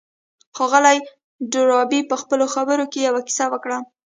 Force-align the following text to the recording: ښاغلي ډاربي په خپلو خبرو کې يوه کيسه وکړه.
ښاغلي 0.57 0.97
ډاربي 1.51 2.01
په 2.09 2.15
خپلو 2.21 2.45
خبرو 2.53 2.85
کې 2.91 2.99
يوه 3.07 3.21
کيسه 3.27 3.45
وکړه. 3.49 3.77